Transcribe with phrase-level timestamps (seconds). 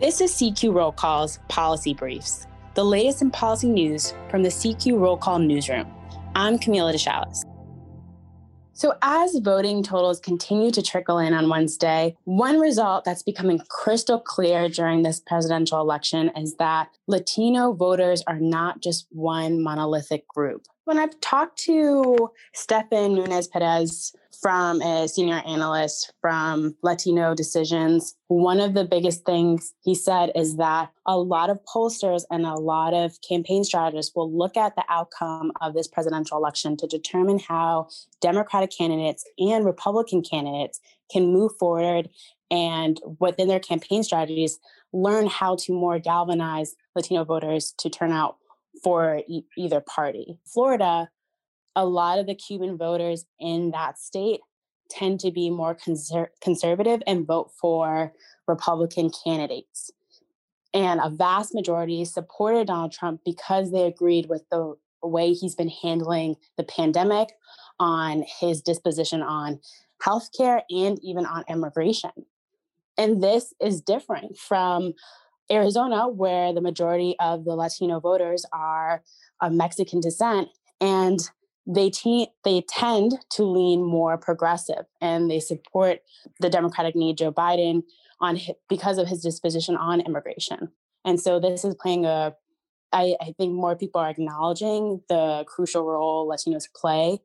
[0.00, 4.98] This is CQ Roll Call's Policy Briefs, the latest in policy news from the CQ
[4.98, 5.86] Roll Call newsroom.
[6.34, 7.44] I'm Camila DeChalus.
[8.72, 14.18] So, as voting totals continue to trickle in on Wednesday, one result that's becoming crystal
[14.18, 20.66] clear during this presidential election is that Latino voters are not just one monolithic group.
[20.86, 28.60] When I've talked to Stefan Nunez Perez from a senior analyst from Latino Decisions, one
[28.60, 32.94] of the biggest things he said is that a lot of pollsters and a lot
[32.94, 37.88] of campaign strategists will look at the outcome of this presidential election to determine how
[38.20, 40.80] Democratic candidates and Republican candidates
[41.10, 42.08] can move forward
[42.50, 44.58] and within their campaign strategies
[44.92, 48.36] learn how to more galvanize Latino voters to turn out
[48.82, 50.38] for e- either party.
[50.46, 51.08] Florida,
[51.76, 54.40] a lot of the Cuban voters in that state
[54.90, 58.12] tend to be more conser- conservative and vote for
[58.46, 59.90] Republican candidates.
[60.72, 65.68] And a vast majority supported Donald Trump because they agreed with the way he's been
[65.68, 67.30] handling the pandemic,
[67.80, 69.60] on his disposition on
[70.02, 72.10] healthcare, and even on immigration.
[72.96, 74.94] And this is different from
[75.50, 79.02] Arizona, where the majority of the Latino voters are
[79.40, 80.48] of Mexican descent,
[80.80, 81.18] and
[81.66, 86.00] they te- they tend to lean more progressive, and they support
[86.40, 87.82] the Democratic need Joe Biden
[88.20, 88.38] on
[88.68, 90.70] because of his disposition on immigration.
[91.04, 92.34] And so this is playing a
[92.92, 97.18] I, I think more people are acknowledging the crucial role Latinos play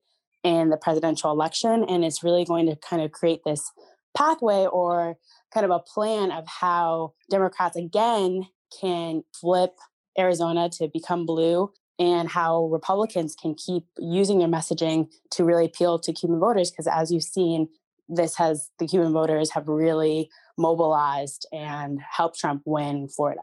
[0.44, 3.72] in the presidential election, and it's really going to kind of create this
[4.18, 5.18] pathway or
[5.53, 8.48] kind of a plan of how Democrats again
[8.80, 9.76] can flip
[10.18, 16.00] Arizona to become blue and how Republicans can keep using their messaging to really appeal
[16.00, 16.72] to Cuban voters.
[16.72, 17.67] Because as you've seen,
[18.08, 23.41] this has the Cuban voters have really mobilized and helped Trump win Florida.